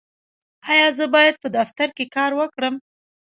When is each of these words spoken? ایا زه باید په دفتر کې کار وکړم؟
ایا 0.71 0.87
زه 0.97 1.05
باید 1.15 1.35
په 1.43 1.47
دفتر 1.57 1.87
کې 1.97 2.05
کار 2.15 2.31
وکړم؟ 2.35 2.75